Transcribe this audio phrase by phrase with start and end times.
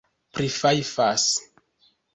[0.35, 1.25] prifajfas